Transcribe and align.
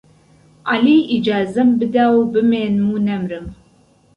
عهلی 0.71 0.97
ئیجازەم 1.11 1.69
بدا 1.79 2.05
و 2.13 2.21
بمێنم 2.33 2.87
و 2.93 2.97
نهمرم 3.07 3.45